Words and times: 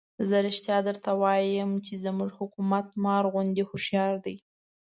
زه 0.29 0.35
رښتیا 0.47 0.77
درته 0.87 1.11
وایم 1.21 1.71
چې 1.85 1.93
زموږ 2.05 2.29
حکومت 2.39 2.87
مار 3.03 3.23
غوندې 3.31 3.63
هوښیار 3.69 4.13
دی. 4.25 4.35